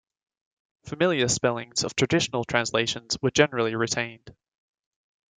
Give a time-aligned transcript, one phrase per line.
[0.83, 4.33] Familiar spellings of traditional translations were generally retained.